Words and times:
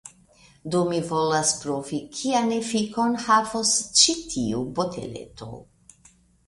Do 0.75 0.79
mi 0.91 1.01
volas 1.09 1.51
provi 1.65 1.99
kian 2.21 2.49
efikon 2.57 3.15
havos 3.27 3.75
ĉi 4.01 4.19
tiu 4.35 4.67
boteleto. 4.81 5.55